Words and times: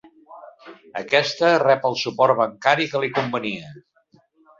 Aquesta 1.01 1.51
rep 1.63 1.85
el 1.89 1.97
suport 2.05 2.35
bancari 2.39 2.87
que 2.95 3.03
li 3.05 3.11
convenia. 3.19 3.71